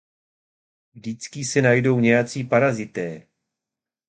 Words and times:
Vždycky 0.93 1.45
se 1.45 1.61
najdou 1.61 1.99
nějací 1.99 2.43
parazité. 2.43 3.27